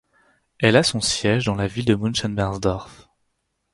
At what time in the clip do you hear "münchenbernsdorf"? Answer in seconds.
1.93-3.07